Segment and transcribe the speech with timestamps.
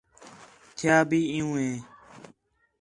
[0.77, 1.71] تھیا بھی عِیّوں ہِے